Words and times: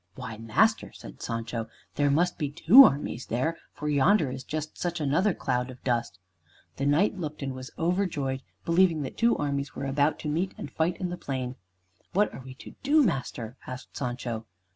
"Why, 0.15 0.39
master," 0.39 0.91
said 0.95 1.21
Sancho, 1.21 1.67
"there 1.93 2.09
must 2.09 2.39
be 2.39 2.49
two 2.49 2.85
armies 2.85 3.27
there, 3.27 3.59
for 3.71 3.87
yonder 3.87 4.31
is 4.31 4.43
just 4.43 4.75
such 4.75 4.99
another 4.99 5.31
cloud 5.35 5.69
of 5.69 5.83
dust." 5.83 6.17
The 6.77 6.87
knight 6.87 7.19
looked, 7.19 7.43
and 7.43 7.53
was 7.53 7.69
overjoyed, 7.77 8.41
believing 8.65 9.03
that 9.03 9.15
two 9.15 9.37
armies 9.37 9.75
were 9.75 9.85
about 9.85 10.17
to 10.21 10.27
meet 10.27 10.55
and 10.57 10.71
fight 10.71 10.97
in 10.97 11.09
the 11.11 11.17
plain. 11.17 11.55
"What 12.13 12.33
are 12.33 12.41
we 12.41 12.55
to 12.55 12.73
do, 12.81 13.03
master?" 13.03 13.57
asked 13.67 13.95
Sancho. 13.95 14.47